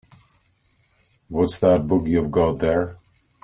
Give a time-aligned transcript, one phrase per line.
[1.29, 2.97] What's that book you've got there?